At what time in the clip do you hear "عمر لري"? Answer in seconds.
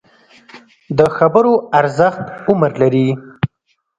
2.49-3.07